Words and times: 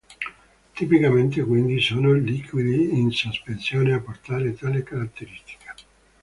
Tipicamente 0.73 1.43
quindi 1.43 1.79
sono 1.79 2.11
liquidi 2.13 2.97
in 2.99 3.11
sospensione 3.11 3.93
a 3.93 3.99
portare 3.99 4.55
tale 4.55 4.81
caratteristica. 4.81 5.75